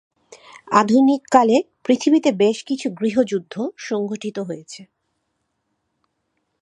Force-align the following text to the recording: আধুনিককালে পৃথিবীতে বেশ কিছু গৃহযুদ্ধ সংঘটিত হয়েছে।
আধুনিককালে 0.71 1.57
পৃথিবীতে 1.85 2.29
বেশ 2.31 2.57
কিছু 2.63 2.87
গৃহযুদ্ধ 2.99 3.53
সংঘটিত 3.77 4.37
হয়েছে। 4.39 4.81